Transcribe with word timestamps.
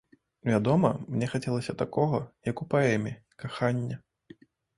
Вядома, 0.51 0.89
мне 1.15 1.27
хацелася 1.33 1.75
такога, 1.81 2.17
як 2.49 2.65
у 2.67 2.67
паэме, 2.73 3.13
кахання. 3.45 3.95